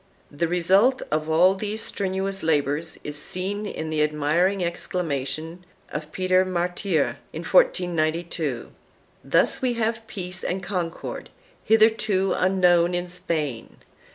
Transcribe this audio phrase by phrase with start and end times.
[0.31, 6.43] The result of all these strenuous labors is seen in the admiring exclamation of Peter
[6.43, 8.71] Martyr, in 1492,
[9.23, 11.29] "Thus we have peace and concord,
[11.63, 13.77] hitherto unknown in Spain.